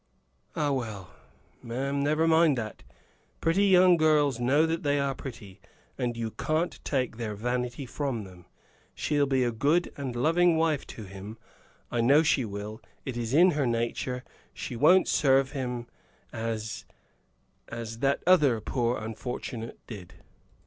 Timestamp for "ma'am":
1.61-2.01